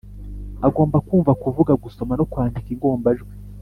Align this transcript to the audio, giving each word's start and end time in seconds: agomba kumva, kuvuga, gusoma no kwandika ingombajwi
agomba 0.67 0.97
kumva, 1.07 1.31
kuvuga, 1.43 1.71
gusoma 1.83 2.13
no 2.19 2.27
kwandika 2.31 2.67
ingombajwi 2.73 3.31